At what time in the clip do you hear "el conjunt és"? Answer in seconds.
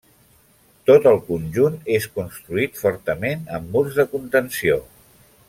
1.11-2.07